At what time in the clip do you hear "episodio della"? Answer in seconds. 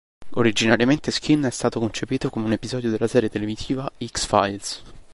2.53-3.05